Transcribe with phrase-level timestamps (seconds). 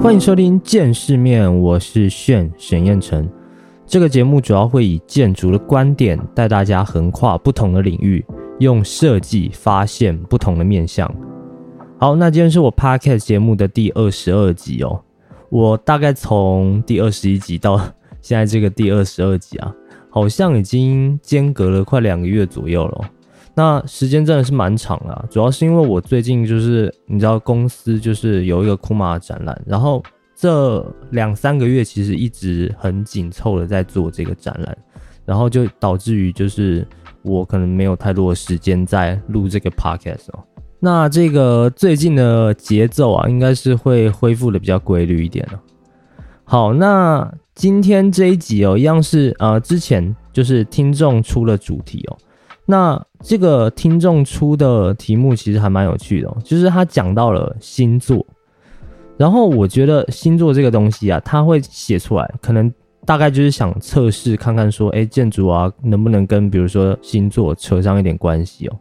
[0.00, 3.28] 欢迎收听《见世面》，我是炫沈彦成。
[3.86, 8.24] 这个节目主要会以建筑的观点带大家横跨不同的领域，
[8.60, 11.12] 用设计发现不同的面向。
[11.98, 15.00] 好，那今天是我 podcast 节目的第二十二集哦。
[15.48, 17.78] 我大概从第二十一集到
[18.20, 19.74] 现在这个第二十二集啊，
[20.10, 23.10] 好像已经间隔了快两个月左右了。
[23.58, 30.02] 那时间真的是蛮长了，主要是因为我最近就是你知道公司就是有一个库马展览，然后
[30.34, 34.76] 这两三个月其实一直很紧凑的在做这个展览，
[35.24, 36.86] 然后就导致于就是
[37.22, 40.44] 我可能没有太多的时间在录这个 podcast 哦。
[40.78, 45.58] 那这个最近的节奏啊，应该是会恢复的比较规律一点了。
[46.44, 52.18] 好，那今天这一集哦，一样是呃之前就是听众出了主题哦。
[52.68, 58.26] 那这个听众出的题目其实还蛮有趣的，就是他讲到了星座，
[59.16, 62.72] 然后我觉得星座这个东西啊，他会写出来，可能
[63.04, 68.76] 大概就是想测试看看说，哎，建筑啊能不能跟比如说星座扯上一点关系哦，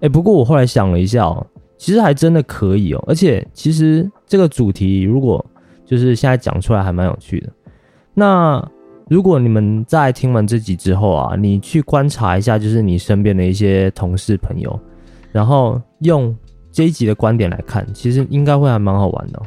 [0.00, 1.44] 哎，不过我后来想了一下哦，
[1.76, 5.44] 其实还真的可以哦，而且其实这个主题如果
[5.84, 7.52] 就是现在讲出来还蛮有趣的，
[8.14, 8.70] 那。
[9.08, 14.80] 如果你们在听完这集之后啊，你去观察一下，就是你身边的一些同事朋友，
[15.30, 16.36] 然后用
[16.72, 19.40] 这一集的观点来看，其实应该会还蛮好玩的。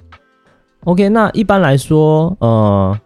[0.86, 2.98] OK，那一般来说，呃，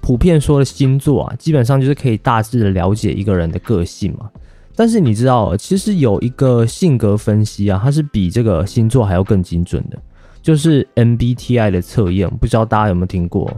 [0.00, 4.28] 普遍说的星座啊，基本上就是可以大致的了解一个人的个性嘛。
[4.74, 9.96] 但是你知道，其实有一个性格分析啊，它是比这个星座还要更精准的，
[10.42, 13.48] 就是 MBTI 的测验，不知道大家有没有听过？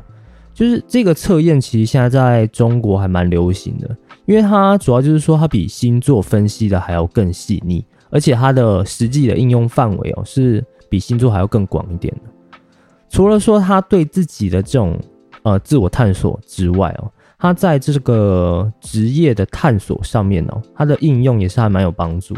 [0.55, 12.31] 就是这个测验，其实现在在中国还蛮流行的，因为它主要就是说它比星座分析的还要更细腻，而且它的实际的应用范围哦是比星座还要更广一点的。
[13.09, 14.99] 除了说他对自己的这种
[15.43, 22.35] 呃自我探索之外哦，他在这个职业的探索上面哦，它的应用也是还蛮有帮助。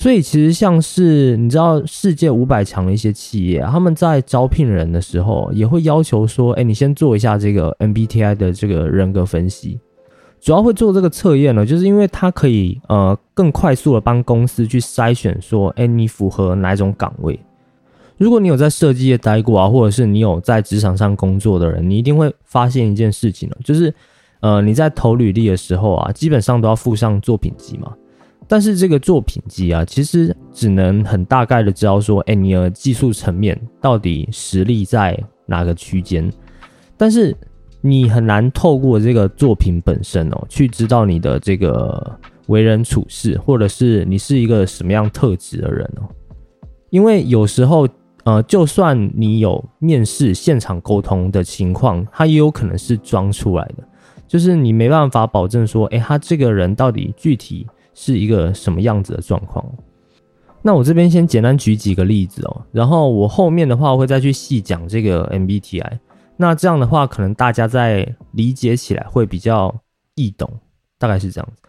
[0.00, 9.78] 所以其实像是你知道世界五百强的一些企业，他们在招聘人的时候，也会要求说，哎，你先做一下这个 MBTI 的这个人格分析。
[10.40, 17.38] 主要会做这个测验呢，就是因为它可以呃更快速的帮公司去筛选说，哎，你符合哪种岗位。
[18.16, 23.92] 如果你有在设计业待过啊，或者是你有在职场上工作的人，你一定会发现一件事情呢，就是
[24.40, 27.92] 呃你在投履历的时候啊，基本上都要附上作品集嘛。
[28.50, 35.16] 但是这个作品集啊，其实只能很大概的知道说，哎，你的技术层面到底实力在
[35.46, 36.28] 哪个区间，
[36.96, 37.32] 但是
[37.80, 42.18] 你很难透过这个作品本身哦，去知道你的这个
[42.48, 46.10] 为人处事，或者是你是一个什么样特质的人哦。
[46.90, 47.86] 因为有时候，
[48.24, 53.84] 呃，就算你有面试现场沟通的情况，他也有可能是装出来的，
[54.26, 57.64] 就是你没办法保证说，哎，他这个人到底具体。
[57.94, 59.64] 是一个什么样子的状况？
[60.62, 65.98] 那我这边先简单举几个例子哦，然后我后面的话会再去细讲这个 MBTI。
[66.36, 69.74] 那这样的话，可能大家在理解起来会比较
[70.14, 70.50] 易懂，
[70.98, 71.62] 大概是这样子。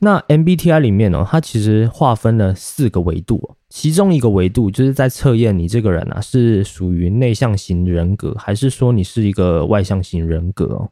[0.00, 10.88] 那 MBTI 里面呢，它其实划分了四个维度，其中一个维度就是在测验你这个人啊是属于内向型人格，还是说你是一个外向型人格。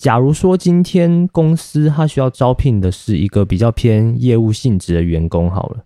[0.00, 5.84] 假如说今天公司它需要招聘的是一个比较偏业务性质的员工，好了，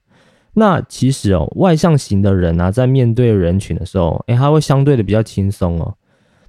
[0.53, 5.97] 那其实哦，外向型的人啊，在面对人群的时候，诶，他会相对的比较轻松哦。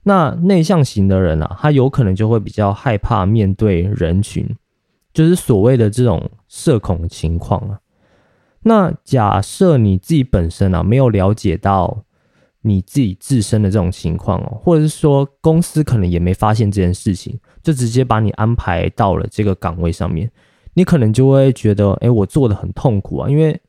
[0.04, 4.48] 那内向型的人啊，他有可能就会比较害怕面对人群，
[5.12, 7.80] 就是所谓的这种社恐情况啊。
[8.62, 12.04] 那假设你自己本身啊，没有了解到。
[12.68, 20.32] 你自己自身的这种情况哦，或者是说公司可能也没发现这件事情，就直接把你安排到了这个岗位上面，
[20.74, 23.62] 你可能就会觉得，哎，我做的很痛苦啊，因为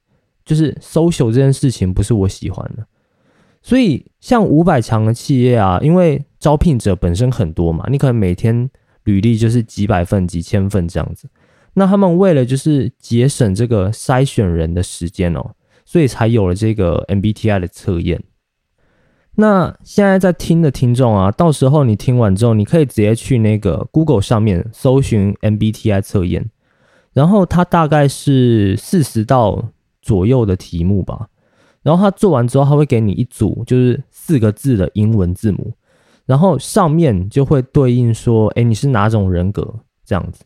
[0.47, 2.87] 就是 social 这件事情不是我喜欢的。
[3.63, 8.71] 所以像五百强的企业啊，因为招聘者本身很多嘛，你可能每天
[9.05, 11.29] 履历就是几百份、几千份这样子，
[11.75, 15.51] 那他们为了就是节省这个筛选人的时间哦，
[15.85, 18.23] 所以才有了这个 MBTI 的测验。
[19.37, 26.51] 那现在在听的听众啊，到时候你听完之后，你可以直接去那个 Google 上面搜寻 MBTI 测验，
[27.13, 29.71] 然后它大概是四十道
[30.03, 31.29] 左右的题目吧。
[31.83, 35.73] 然后他做完之后，他会给你一组就是四个字的英文字母，
[36.25, 39.73] 然后上面就会对应说，哎，你是哪种人格
[40.05, 40.43] 这样子。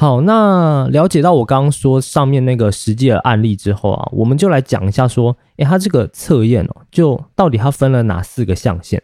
[0.00, 9.02] 好，那了解到我刚刚说上面那个实际的案例之后啊，我们就来讲一下说，诶，它这个测验哦，就到底它分了哪四个象限？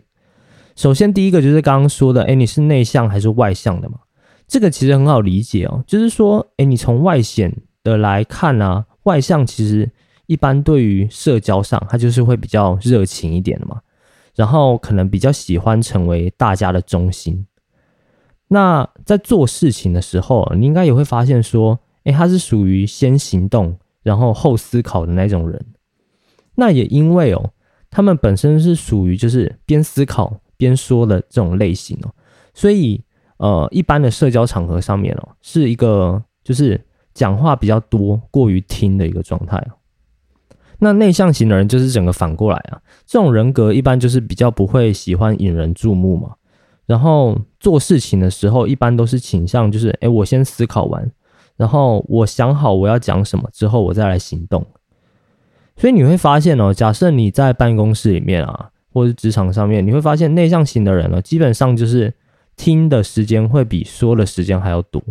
[0.75, 3.99] 首先第一个就是刚刚说的，诶，你是内向还是外向的嘛？
[4.49, 7.55] 这个其实很好理解哦，就是说，诶，你从外显
[7.85, 9.91] 的来看啊，外向其实
[10.25, 13.79] 一般对于社交上，他就是会比较热情一点的嘛，
[14.35, 17.47] 然后可能比较喜欢成为大家的中心。
[18.49, 25.67] 那在做事情的时候，你应该也会发现说，诶，他是属于先行动然后后思考的那种人。
[26.55, 27.51] 那也因为哦，
[27.91, 32.15] 他们本身是属于就是边思考边说的这种类型哦，
[32.55, 33.03] 所以
[33.39, 36.81] 呃，一般的社交场合上面哦，是一个就是
[37.13, 39.63] 讲话比较多过于听的一个状态。
[40.79, 46.35] 那内向型的人就是整个反过来啊，这种人格一般就是比较不会喜欢引人注目嘛。
[46.87, 51.11] 然后做事情的时候，一般都是倾向就是，哎，我先思考完，
[51.57, 54.65] 然后我想好我要讲什么之后，我再来行动。
[55.77, 62.15] 所以你会发现哦，假设你在办公室里面啊，或者是职场上面，你会发现内向型的人呢，基本上就是
[62.57, 65.03] 听的时间会比说的时间还要多。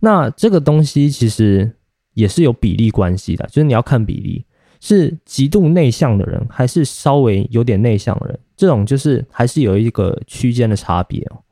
[0.00, 1.74] 那这个东西其实
[2.14, 4.44] 也是有比例关系的，就是你要看比例。
[4.80, 8.38] 是极度内向的人，还是稍微有点内向的人？
[8.56, 11.42] 这种就是还是有一个区间的差别哦。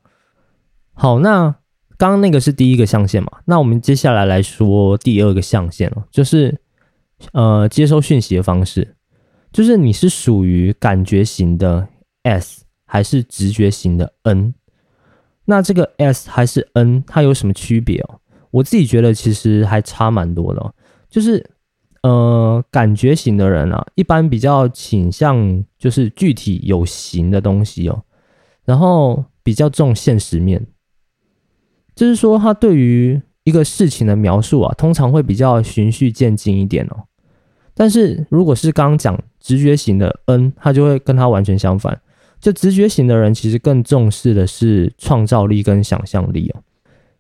[0.93, 1.55] 好，那
[1.97, 3.31] 刚刚那个是第一个象限嘛？
[3.45, 6.61] 那我们接下来来说第二个象限哦，就是
[7.33, 8.97] 呃接收讯息的方式，
[9.53, 11.89] 就是你是属于感觉型的
[12.23, 14.55] S 还是直觉型的 N？
[15.45, 18.21] 那这个 S 还是 N，它有什么区别哦？
[18.51, 20.75] 我自己觉得其实还差蛮多的，
[21.11, 21.45] 就是。
[22.07, 28.01] 呃，感觉型的人啊，一般比较倾向就是具体有形的东西哦，
[28.65, 30.65] 然后比较重现实面，
[31.97, 37.09] 就是说他对于一个事情的描述啊，通常会比较循序渐进一点哦。
[37.75, 42.01] 但是如果是刚刚讲直觉型的 N，他就会跟他完全相反，
[42.39, 46.63] 就直觉型的人其实更重视的是创造力跟想象力哦，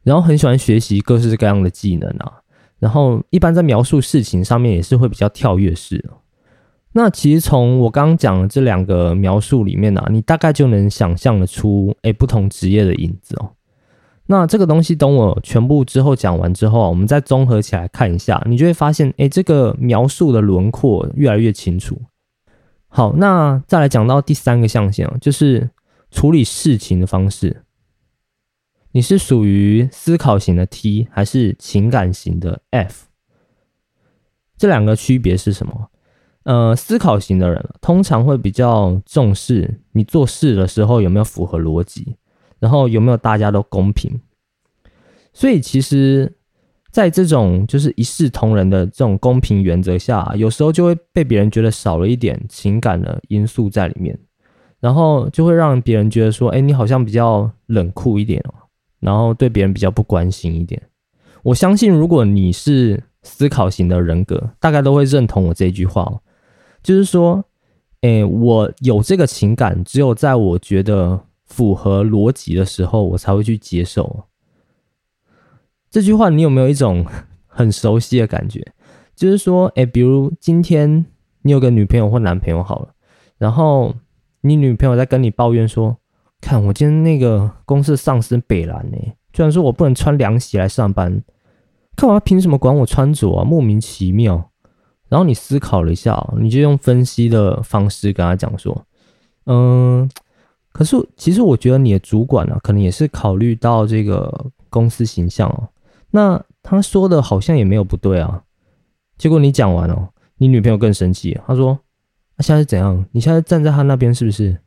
[0.05, 2.43] 然后很喜欢学习各式各样的技能啊。
[2.78, 6.11] 然后，一般在描述事情上面也是会比较跳跃式的。
[6.93, 13.50] 那其实从我刚刚讲的这两个描述里面呢，你大概就能想象得出，哎，不同职业的影子哦。
[14.26, 22.00] 那这个东西等我全部之后讲完之后啊，我们再综合起来看一下，你就会发现，哎，这个描述的轮廓越来越清楚。
[22.88, 25.69] 好，那再来讲到第三个象限哦，就是
[26.11, 27.62] 处理事情的方式。
[28.97, 33.09] 你是属于思考型的 T 还是情感型的 F？
[34.57, 35.91] 这两个区别是什么？
[36.45, 42.17] 呃，思考型的人通常会比较重视你做事的时候有没有符合逻辑，
[42.59, 44.19] 然后有没有大家都公平。
[45.35, 46.35] 所以其实，
[46.91, 54.19] 在这种就是一视同仁的这种公平原则下，有时候就会被别人觉得少了一点情感的因素在里面，
[54.81, 58.55] 然后就会让别人觉得说，哎，你好像比较冷酷一点哦。
[59.01, 60.83] 然后对别人比较不关心一点，
[61.43, 66.21] 我相信如果你是思考型的人格，大概都会认同我这句话哦，
[66.83, 67.45] 就是说，
[68.01, 74.25] 诶，我有这个情感，只有在我觉得符合逻辑的时候，我才会去接受。
[75.91, 77.05] 这句话你有没有一种
[77.47, 78.73] 很熟悉的感觉？
[79.15, 81.07] 就是说，诶，比如今天
[81.43, 82.95] 你有个女朋友或男朋友好了，
[83.38, 83.95] 然后
[84.41, 85.99] 你女朋友在跟你抱怨说。
[86.40, 88.97] 看我今天那个公司上司北兰呢，
[89.33, 91.23] 居然说我不能穿凉鞋来上班，
[91.97, 93.45] 看我凭什么管我穿着啊？
[93.45, 94.50] 莫名其妙。
[95.09, 98.85] 然后你思考了一下，你就用分析的方式跟他讲说，
[99.45, 100.11] 嗯，
[100.73, 105.69] 可是其实我觉得你的主管呢，可能也是考虑到这个公司形象哦。
[106.11, 108.43] 那他说的好像也没有不对啊。
[109.16, 111.78] 结果你讲完哦，你女朋友更生气，她说
[112.37, 113.07] ：“那现在是怎样？
[113.12, 114.59] 你现在站在他那边是不是？”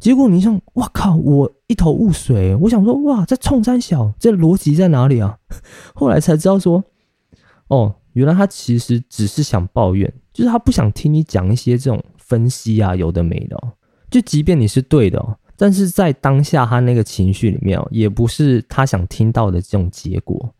[0.00, 1.14] 结果你想，哇靠！
[1.14, 2.54] 我一头雾水。
[2.56, 5.36] 我想说，哇，这冲山小，这逻辑在哪里啊？
[5.94, 6.82] 后来才知道说，
[7.68, 13.56] 哦，原来他其实只是想抱怨，就是他不想听你讲一些这种分析啊，有的没的。
[14.10, 15.22] 就即便你是对的，
[15.54, 20.54] 但是在当下他那个情绪里面哦，也不是他想听到的这种结果。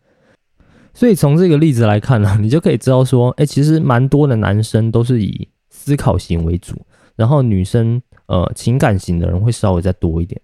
[0.93, 6.75] 所以从这个例子来看呢， 你就可以知道说，哎，其实蛮多的男生都是以思考型为主，
[7.15, 7.99] 然后女生。
[8.31, 10.39] 呃，情感型的人会稍微再多一点。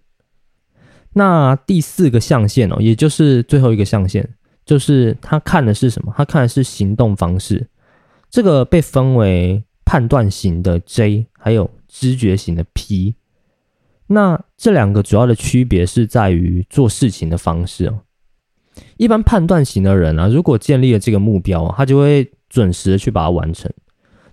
[1.13, 4.27] 那第四个象限哦，也就是最后一个象限，
[4.65, 6.13] 就是他看的是什么？
[6.17, 7.65] 他看的是行动方式。
[8.29, 13.15] 这个被分为判断型的 J，还有知觉型的 P。
[14.07, 18.01] 那这两个主要的区别是在于做事情的方式哦。
[18.97, 23.71] 一般判断型的人啊，如果建立了这个目标，他就会准时的去把它完成。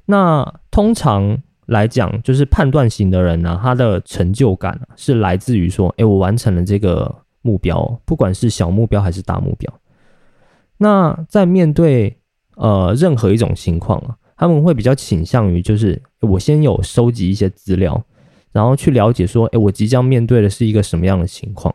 [0.06, 9.73] 那通常来讲，就是判断型的人呢，他的成就感是来自于说，哎，我完成了这个目标，不管是小目标还是大目标。
[10.76, 12.18] 那在面对
[12.56, 18.04] 呃任何一种情况啊，他们会比较倾向于就是我先有收集一些资料，
[18.52, 21.75] 然后去了解说，哎，我即将面对的是一个什么样的情况。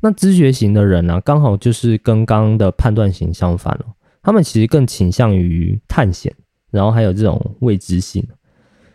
[0.00, 3.86] 那知觉型的人呢，刚好就是跟刚刚的判断型相反了，
[4.22, 6.32] 他们其实更倾向于探险，
[6.70, 8.24] 然后还有这种未知性。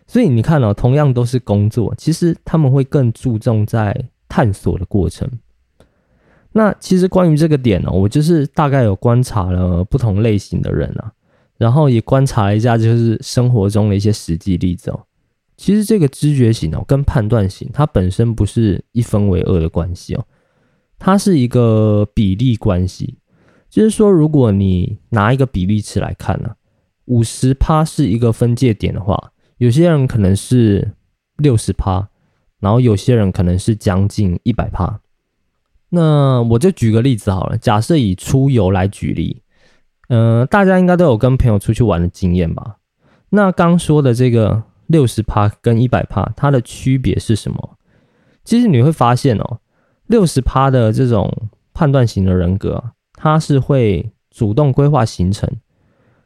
[0.06, 5.28] 所以你看哦，同样都是工作，其实他们会更注重在探索的过程。
[6.52, 11.10] 那其实关于这个点呢，我就是大概有观察了不同类型的人啊，
[11.56, 15.00] 然后也观察了一下，就是生活中的一些实际例子哦。
[15.56, 20.24] 其实这个知觉型哦，跟判断型它本身不是一分为二的关系哦，
[20.98, 23.16] 它是一个比例关系。
[23.70, 26.50] 就是说，如果你拿一个比例尺来看呢，
[27.06, 30.92] 五十趴是一个分界点的话，有些人可能是
[31.36, 32.08] 六十趴，
[32.60, 35.00] 然后有些人可能是将近一百趴。
[35.90, 39.42] 那我就举个例子好了，假设以出游来举例，
[40.08, 42.78] 嗯，大家应该都有跟朋友出去玩的经验吧？
[43.30, 47.78] 那刚说的这个六十趴跟一百趴，它的区别是什么？
[48.44, 49.60] 其实你会发现哦，
[50.06, 55.48] 六十趴的这种判断型的人格，他是会主动规划行程，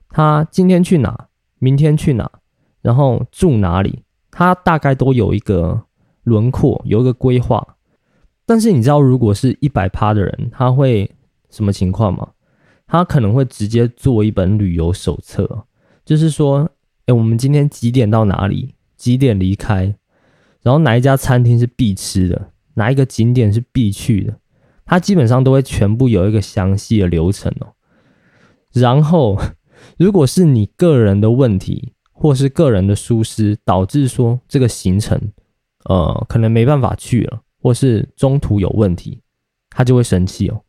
[0.09, 1.28] 他今天去哪，
[1.59, 2.30] 明天去哪，
[2.87, 3.99] 然后住哪里，
[4.31, 5.83] 他大概都有一个
[6.23, 7.76] 轮廓，有一个规划。
[8.47, 11.11] 但是你知道，如果是一百趴的人，他会
[11.50, 12.28] 什么情况吗？
[12.87, 15.64] 他可能会直接做一本旅游手册，
[16.05, 16.71] 就是说，
[17.07, 19.93] 哎，我们今天几点到哪里，几点离开，
[20.62, 24.38] 然后哪一家餐厅是必吃的，哪一个景点是必去的，
[24.85, 27.75] 他基本上都会全部有一个详细的流程哦。
[28.73, 29.37] 然后，
[29.99, 35.20] 如果是你个人的问题，或是个人的疏失，导致说这个行程，
[35.85, 37.42] 呃，可能没办法去了。
[37.58, 39.20] 或是中途有问题，
[39.70, 40.61] 他就会生气哦。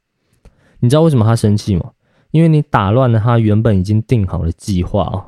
[0.79, 1.91] 你知道为什么他生气吗？
[2.31, 5.23] 因为你打乱了他原本已经定好的计划哦。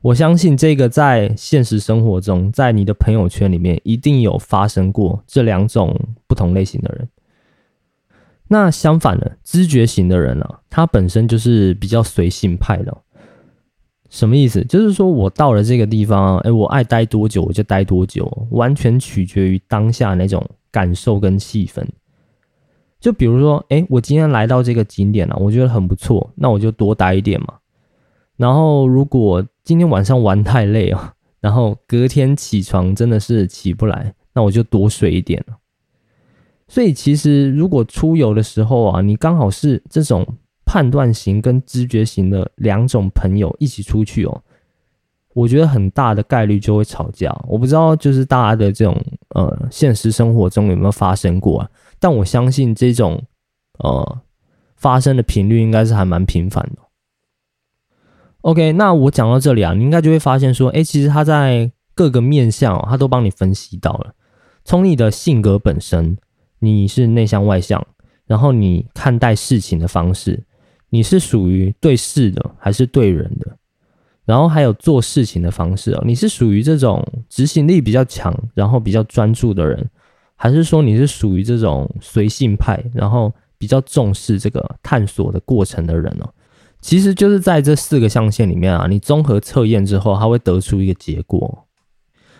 [0.00, 5.96] 我相信这个在现实生活中，在你的朋友圈里面一定有发生过这两种
[6.26, 7.08] 不同类型的人。
[8.48, 12.96] 那相反的，知觉型的人呢，他本身就是比较随性派的。
[14.12, 14.62] 什么意思？
[14.66, 20.46] 就是说我到了这个地方，哎，我爱待多久我就待多久，完全取决于当下那种。
[20.72, 21.86] 感受跟气氛，
[22.98, 27.58] 就比如说，哎，我今天来到这个景点了，我觉得很不错，那我就多待一点嘛。
[28.38, 35.44] 然后，如果今天晚上玩太累啊， 然后隔天起床真的是起不来，那我就多睡一点。
[36.68, 40.26] 所以，其实如果出游的时候啊，你刚好是这种
[40.72, 44.42] 判断型跟知觉型的两种朋友一起出去哦。
[45.34, 48.98] 我觉得很大的概率就会吵架，我不知道就是大家的这种
[49.34, 51.70] 呃现实生活中有没有发生过啊？
[51.98, 53.22] 但我相信这种
[53.80, 54.20] 呃
[54.76, 56.80] 发生的频率应该是还蛮频繁的。
[58.40, 64.14] OK，那我讲到这里啊，你应该就会发现说，哎，其实他在各个面相，哦他都帮你分析到了。
[64.64, 66.16] 从你的性格本身，
[66.60, 67.86] 你是内向外向，
[68.24, 70.42] 然后你看待事情的方式，
[70.92, 73.56] 你是属于对事的还是对人的？
[74.26, 79.88] 然后还有做事情的方式哦，你是属于这种执行力比较强，然后比较专注的人，
[80.36, 86.28] 还是说你是属于这种随性派，然后比较重视这个探索的过程的人呢？
[86.82, 91.66] 其实就是在这四个象限里面啊，你综合测验之后，它会得出一个结果。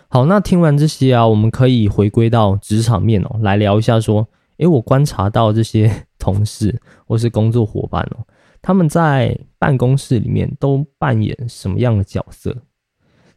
[0.09, 8.23] 好，那听完这些啊，我们可以回归到职场面哦，来聊一下说，诶，我观察到这些同事或是工作伙伴哦。
[8.63, 12.63] 他们在办公室里面都扮演什么样的角色？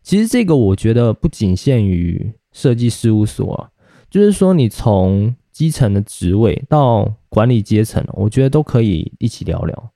[0.03, 3.69] 其实这个我觉得不仅限于设计事务所啊，
[4.09, 9.91] 就是说你从基层的职位到管理阶层，我觉得都可以一起聊聊。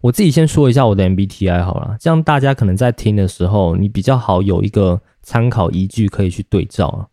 [0.00, 7.08] 我自己先说一下我的 MBTI 好了，这样大家可能在听的时候，你比较好有一个参考依据可以去对照啊。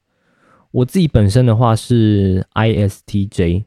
[0.72, 3.66] 我自己本身的话是 ISTJ。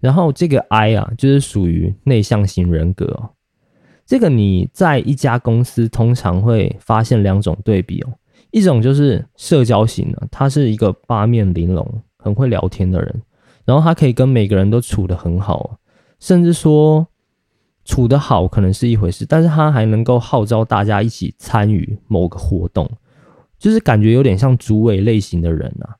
[0.00, 3.30] 然后这个 I 啊，就是属于内向型人格哦。
[4.06, 8.12] 这个你在一家公司通常会发现两种对比哦，
[8.50, 13.22] 一种就是社交型的，他是一个八面玲珑、很会聊天的人，
[13.66, 15.78] 然后他可以跟每个人都处得很好，
[16.18, 17.06] 甚至说
[17.84, 22.90] 处得好可能是一回事，但是他还能够号召大家一起参与某个活动，
[23.58, 25.97] 就是感觉有点像主委类型的人啊。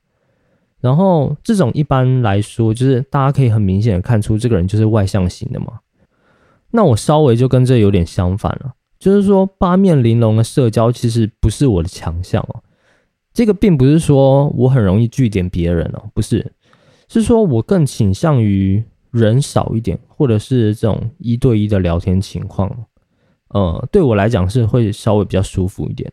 [0.81, 5.79] 然后这种一般来说，就是大家可以很明显的看出这个人就是外向型的嘛。
[6.71, 12.61] 那我稍微就跟这有点相反了，就是说八面玲珑的社交其实不是我的强项哦。
[13.33, 16.53] 这个并不是说我很容易据点别人哦，不是，
[17.07, 22.85] 是说我更倾向于人少一点，或者是这种一对一的聊天情况，
[23.49, 26.11] 呃，对我来讲是会稍微比较舒服一点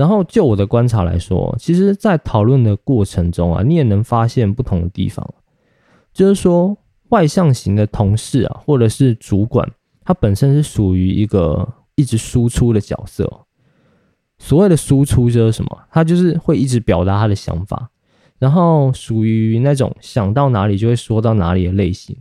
[0.00, 5.24] 然后就我的观察来说，其实，在讨论的过程中啊，你也能发现不同的地方，
[6.12, 6.76] 就是说。
[7.10, 9.68] 外向型的同事啊，或者是主管，
[10.04, 13.28] 他本身是属于一个一直输出的角色。
[14.38, 15.76] 所谓的输出就是什么？
[15.90, 17.90] 他就是会一直表达他的想法，
[18.38, 22.16] 然后属于那种想到哪里就会说到哪里的类型。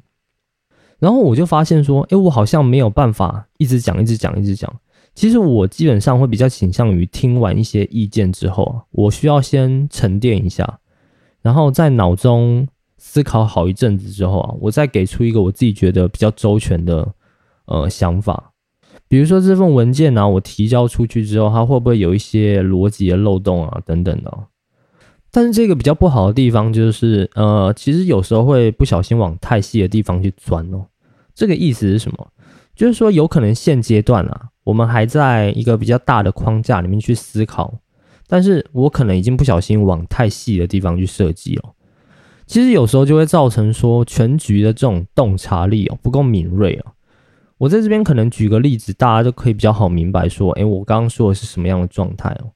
[0.97, 4.73] 然后我就发现说，哎，我好像没有办法一直讲、一直讲、一直讲。
[5.19, 10.79] 其实我基本上会比较倾向于听完一些意见之后，我需要先沉淀一下，
[11.41, 12.65] 然后在脑中。
[13.01, 17.13] 思考好一阵子之后啊，我再给出一个我自己觉得比较周全的
[17.65, 18.51] 呃想法。
[19.07, 24.37] 比如说这份文件呢，我提交出去之后，它会不会有一些逻辑的漏洞啊等等的？
[25.31, 30.85] 但是这个比较不好的地方就是，呃，其实有时候会不小心往太细的地方去钻哦。
[31.33, 32.27] 这个意思是什么？
[32.75, 37.73] 就是说有可能现阶段啊，我们还在一个比较大的框架里面去思考，
[38.27, 41.73] 但是我可能已经不小心往太细的地方去设计了。
[42.45, 46.93] 其实有时候就会造成说全局的这种洞察力哦不够敏锐啊。
[47.57, 52.51] 我在这边可能举个例子，大家就可以比较好明白说，诶，我刚刚说的是什么样的状态哦？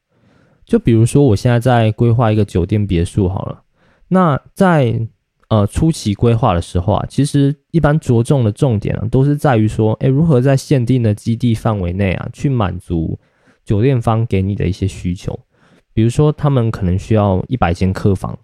[0.66, 3.64] 就比如说我现在在规划一个酒店别墅好了，
[4.10, 5.08] 那在
[5.54, 13.20] 呃初期规划的时候啊，其实一般着重的重点啊，都是在于说，诶，如何在限定的基地范围内啊，去满足
[13.64, 15.40] 酒店方给你的一些需求，
[15.94, 18.38] 比如说他们可能需要一百间客房。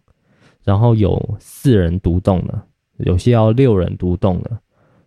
[0.65, 2.61] 然后有四人独栋的，
[2.97, 4.59] 有些要六人独栋的，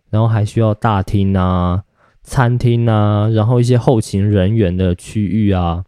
[0.09, 1.83] 然后还需要大厅啊、
[2.21, 5.85] 餐厅啊，然后一些后勤人员的区域啊，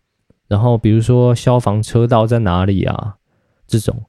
[0.47, 3.15] 然后比如说消防车道在哪里啊
[3.67, 4.03] 这种。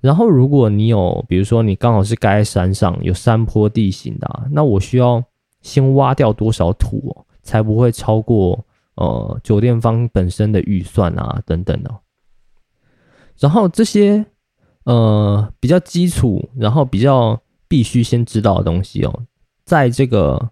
[0.00, 5.22] 然后如果你有，比如说你刚好是盖在山上，有山坡地形的，那我需要
[5.62, 11.94] 先挖掉多少土哦，才不会超过呃酒店方本身的预算啊等等的。
[13.38, 14.26] 然后这些。
[14.84, 19.22] 呃，比较基础，然后比较必须先知道的东西哦，
[19.66, 20.50] 在这个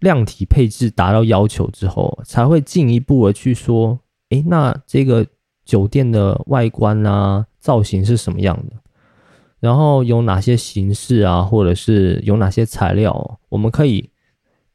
[0.00, 5.26] 量体配置达到要求之后，才会进一步的去说，诶，那这个
[5.68, 8.72] 酒店的外观啊，造型是什么样的？
[9.60, 14.08] 然后有哪些形式啊，或者是有哪些材料，我们可以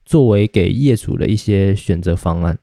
[0.06, 2.60] 作为给业主的一些选择方案。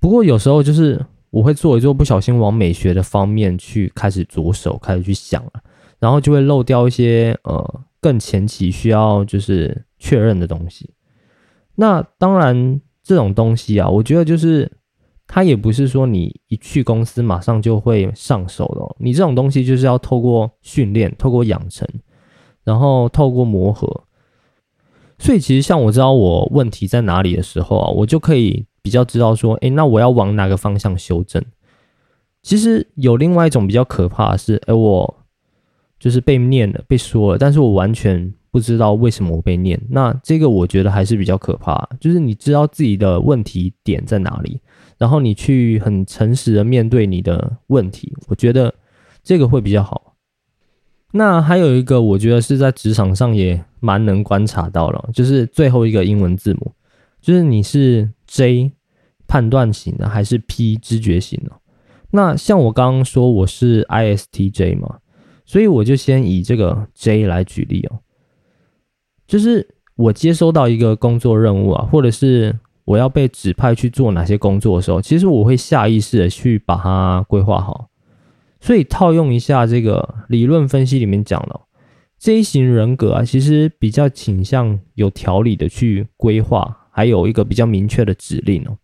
[0.00, 1.06] 不过有时候就是。
[1.30, 5.62] 我会做一做，不小心往美学的方面去开始着手，开始去想了，
[5.98, 10.88] 然后就会漏掉一些呃更前期需要就是确认的东西。
[11.74, 14.72] 那当然这种东西啊，我觉得就是
[15.28, 21.86] 它也不是说你一去公司马上就会上手的，你这种东西就是要透过训练、透过养成，
[22.64, 24.02] 然后透过磨合。
[25.20, 28.66] 所以其实像我知道我问题在哪里的时候啊，我就可以。
[28.80, 31.44] 比较知道说，哎，那我要往哪个方向修正？
[32.42, 35.16] 其实有另外一种比较可怕的是，哎，我
[35.98, 39.78] 就是被念了，被说了，但是我完全不知道为什么我被念。
[39.90, 44.58] 那这个我觉得还是比较可怕，就是你知道自己的问题点在哪里，
[44.98, 48.74] 然后你去很诚实的面对你的问题，我觉得
[49.22, 50.16] 这个会比较好。
[51.12, 56.72] 那还有一个，我觉得是在职场上也蛮能观察到了，就是最后一个英文字母，
[57.20, 58.72] 就是你是 J。
[59.30, 61.52] 判断型的还是 P 知觉型的？
[62.12, 65.00] 那像我刚刚说我是 ISTJ 嘛，
[65.44, 67.98] 所以我就先以这个 J 来举例哦。
[69.26, 72.58] 就是我接收到一个工作任务啊，或者是
[72.88, 77.90] 我要被指派去做哪些工作的时候，其实我会下意识的去把它规划好。
[78.60, 81.66] 所以套用一下这个理论分析里面讲了
[82.18, 88.78] 这一型人格啊，其实比较倾向有条理的去规划，还有一个比较明确的指令哦。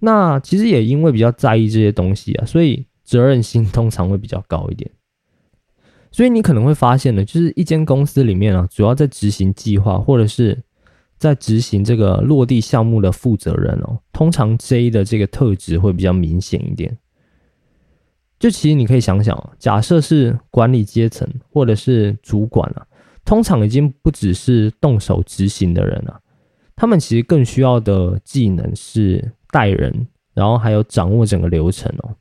[0.00, 4.90] 那其实也因为比较在意这些东西啊，所以责任心通常会比较高一点。
[6.12, 10.62] 所以你可能会发现呢，就是一间公司里面啊，主要在执行计划或者是
[11.20, 16.98] 在执行这个落地项目的负责人哦，通常 J 的这个特质会比较明显一点。
[18.40, 22.84] 就其实你可以想想，假设是管理阶层或者是主管啊，
[23.24, 26.20] 通常已经不只是动手执行的人了，
[26.74, 29.32] 他们其实更需要的技能是。
[29.52, 32.14] 带人，然后还有掌握整个流程哦。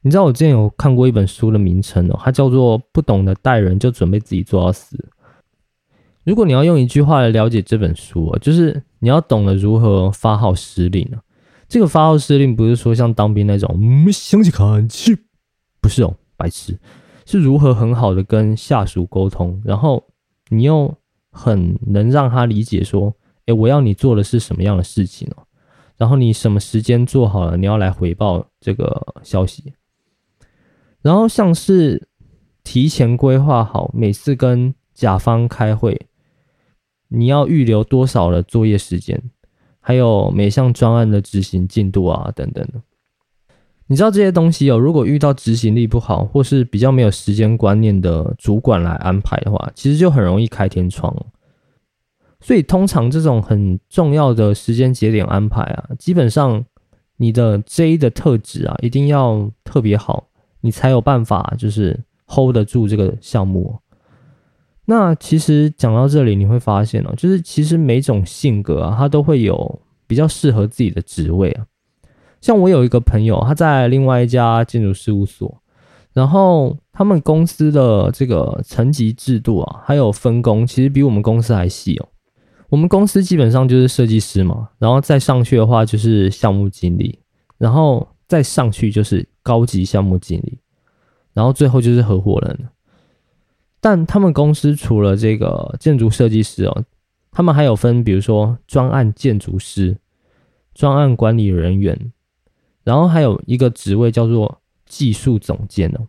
[0.00, 4.96] 你知道我之前有看过一本书的名称哦，它叫做《不懂得带人就准备自己做到死》。
[6.24, 11.22] 如果你要用一句话来了解这本书哦，就是你要懂得如何发号施令啊。
[11.68, 15.26] 这个发号施令不是说像当兵那种，嗯，想起看去，
[15.80, 16.78] 不是哦，白痴，
[17.26, 20.04] 是如何很好的跟下属沟通，然后
[20.50, 20.94] 你又
[21.30, 23.14] 很能让他理解说，
[23.46, 25.44] 诶，我要你做的是什么样的事情哦，
[25.96, 29.72] 然后你什么时间做好了，你要来回报这个消息，
[31.02, 32.08] 然后像是
[32.62, 35.98] 提前规划好每次跟甲方开会，
[37.14, 39.22] 你要预留多少的作业时间。
[39.86, 42.80] 还有每项专案的执行进度啊，等等的，
[43.86, 44.78] 你知道这些东西哦。
[44.78, 51.14] 如果遇到执行力不好，或是比较没有时间观念的主管来安排的话，其实就很容易开天窗。
[52.40, 56.64] 所以通常这种很重要的时间节点安排啊，基本上
[57.18, 60.28] 你的 J 的特质啊，一定要特别好，
[60.62, 63.76] 你才有办法就是 hold 得住这个项目。
[64.86, 71.66] 那其实讲到这里，你会发现哦，就是其实每种性格啊，他都会有比较适合自己的职位啊。
[72.40, 75.62] 像我有一个朋友，他在另外一家建筑事务所，
[76.12, 82.08] 然后他们公司的这个层级制度啊，还有分工，其实比我们公司还细哦。
[82.68, 87.18] 我们公司基本上就是设计师嘛，然后再上去的话就是项目经理，
[87.56, 90.58] 然后再上去就是高级项目经理，
[91.32, 92.68] 然后最后就是合伙人。
[93.84, 96.84] 但他们公司除了这个建筑设计师哦，
[97.30, 99.98] 他们还有分，比如说专案建筑师、
[100.72, 102.10] 专案管理人员，
[102.82, 106.08] 然后还有一个职位叫做技术总监哦。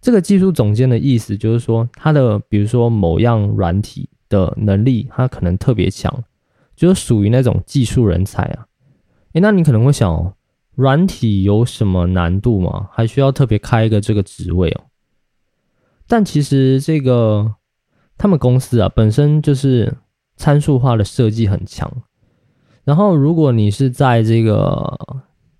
[0.00, 6.24] 这个技术总监的意思就是说，他的比如说某样软体的能力，他可能特别强，
[6.74, 8.64] 就是属于那种技术人才啊。
[9.34, 10.32] 诶，那你可能会想哦，
[10.76, 12.88] 软体有什么难度吗？
[12.90, 14.84] 还需要特别开一个这个职位哦？
[16.10, 17.54] 但其实这个
[18.18, 19.96] 他们公司啊，本身就是
[20.36, 21.88] 参数化的设计很强。
[22.82, 24.98] 然后，如果你是在这个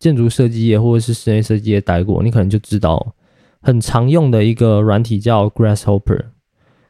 [0.00, 3.14] 建筑设计业或者是室内设计业待过，你可能就知道，
[3.62, 6.24] 很常用的一个软体叫 Grasshopper，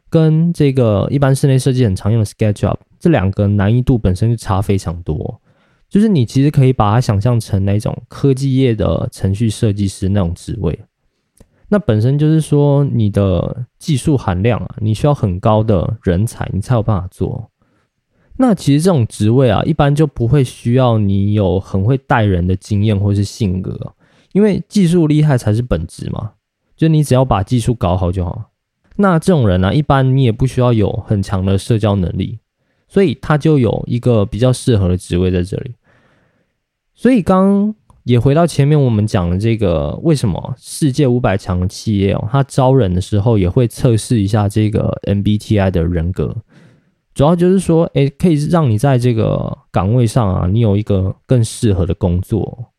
[0.09, 5.39] 跟这个一般室内设计很常用的 SketchUp，这两个难易度本身就差非常多。
[5.91, 10.81] 就是你其实可以把它想象成那种科技业的程序设计师那种职位。
[11.73, 17.49] 那本身就是说，你的技术含量啊，你需要很高的人才，你才有办法做。
[18.39, 23.95] 那其实这种职位啊，一般就不会需要你有很会带人的经验或是性格，
[24.33, 26.33] 因为技术厉害才是本质嘛。
[26.77, 28.51] 就你只要把技术搞好就好。
[28.97, 32.41] 那这种人呢，一般你也不需要有很强的社交能力，
[32.89, 35.75] 所以他就有一个比较适合的职位在这里。
[36.95, 37.77] 所以刚。
[38.11, 46.37] 也回到前面我们讲的这个，为什么世界五百强的企业哦，它招人的时候也会测试一下这个 MBTI 的人格，
[47.15, 52.73] 主要就是说，诶，可以让你在这个岗位上啊，你有一个更适合的工作。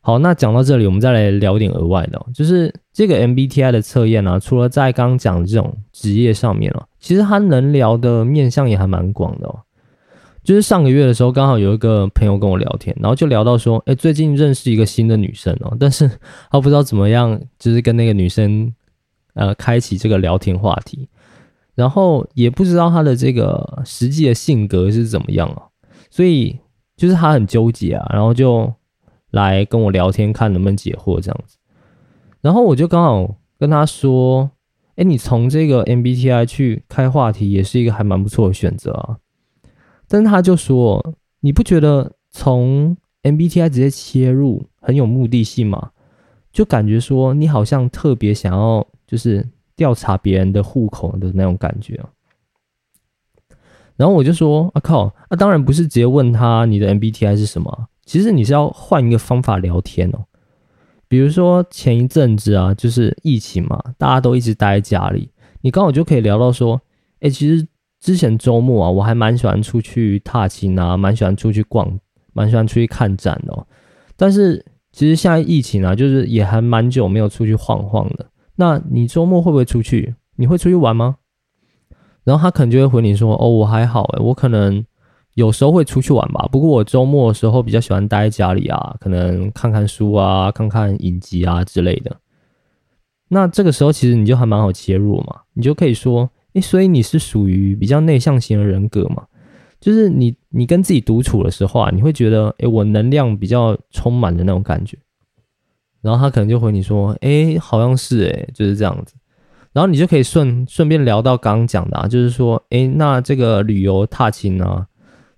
[0.00, 9.60] 好，那讲到这里，我们再来聊点额外的，就是这个 MBTI 的测验呢，除了在刚刚讲的这种职业上面哦，其实它能聊的面向也还蛮广的哦。
[10.46, 16.08] 就是上个月的时候，刚好有一个朋友跟我聊天，然后就聊到说，哎，最近认识一个新的女生哦，但是
[16.52, 18.72] 他不知道怎么样，就是跟那个女生，
[19.34, 21.08] 呃，开启这个聊天话题，
[21.74, 25.62] 然后也不知道她的这个实际的性格是怎么样啊，
[26.10, 26.56] 所以
[26.96, 28.72] 就是他很纠结啊，然后就
[29.32, 31.56] 来跟我聊天，看能不能解惑这样子，
[32.40, 34.48] 然后我就刚好跟他说，
[34.94, 39.16] 哎，你从这个 MBTI 去开话题，也是一个还蛮不错的选择啊。
[40.08, 45.90] 但是他就说：“你不觉得从 MBTI 直接切入很有目的性吗？
[46.52, 52.00] 就感觉说你好像特别想要就是调查别人的户口的那种感觉。”
[53.96, 60.24] 然后我就说：“啊靠，那当然不是直接问他你的 MBTI 是什么，其实你是要换一个方法聊天哦。
[61.08, 65.30] 比如说前一阵子啊，就是疫情嘛，大家都一直待在家里，
[65.62, 66.80] 你刚好就可以聊到说，
[67.20, 67.66] 哎，其实。”
[68.00, 71.98] 之前周末啊，我还蛮喜欢出去踏青啊，蛮喜欢出去逛，
[72.32, 73.66] 蛮喜欢出去看展的。
[74.16, 78.26] 但是其实现在疫情啊，就是也还蛮久没有出去晃晃的。
[78.54, 80.14] 那你周末会不会出去？
[80.36, 81.16] 你会出去玩吗？
[82.24, 84.84] 然后他可能就会回你说：“哦，我还好诶，我可能
[85.34, 86.48] 有时候会出去玩吧。
[86.52, 92.16] 不过我周末的时候比较喜欢待在家里啊，可能看看书啊，看看影集啊之类的。”
[93.28, 96.30] 那这个时候其实你就还蛮好切入嘛，你就可以说。
[96.56, 99.24] 诶，所以你是属于比较内向型的人格嘛？
[99.78, 104.96] 就是你，你跟自己独处的时候啊，你会觉得，诶，我能量比较充满的那种感觉。
[106.00, 109.14] 然后他可能就回你说，哎，好像是哎，就是这样子。
[109.72, 114.86] 然后你就可以顺顺便聊到刚刚讲的，啊，就是说，哎，那这个旅游踏青呢，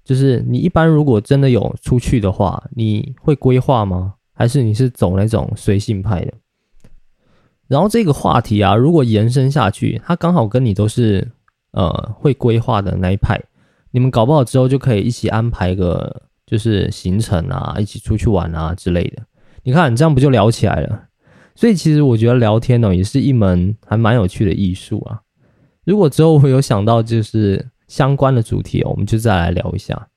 [0.04, 4.14] 就是你一般如果真的有出去的话，你会规划吗？
[4.33, 6.33] 还是你是走那种随性派的？
[7.68, 11.28] 然后这个话题啊，如果延伸下去，它刚好跟你都是
[11.72, 13.38] 呃会规划的那一派，
[13.90, 19.22] 你们搞不好之后就可以一起安排个就是行程啊，一起出去玩啊之类的。
[19.62, 21.04] 你看，这样不就聊起来了？
[21.54, 25.20] 所以其实我觉得聊天呢，也是一门还蛮有趣的艺术啊。
[25.85, 30.09] 如果之后会有想到就是相关的主题，我们就再来聊一下。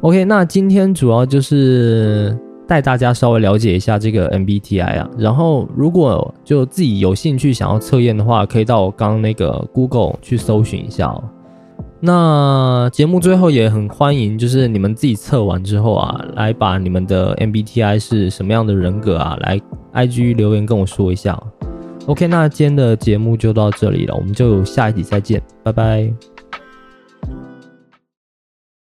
[0.00, 5.10] OK，那今天主要就是带大家稍微了解一下这个 MBTI 啊。
[5.18, 11.22] 然后如果就自己有兴趣想要测验的话，可以到我刚那个 Google 去搜寻一下哦。
[12.00, 19.58] 那节目最后也很欢迎，就是你们自己测完之后啊，来把你们的 MBTI 是什么样的人格啊，来
[19.94, 21.40] IG 留言跟我说一下。
[22.06, 26.33] OK，那今天的节目就到这里了，我们就下一集再见，拜拜。